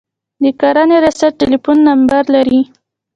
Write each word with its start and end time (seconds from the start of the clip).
د 0.43 0.45
کرنې 0.59 0.97
ریاست 1.03 1.31
ټلیفون 1.41 1.77
نمبر 1.87 2.23
لرئ؟ 2.33 2.61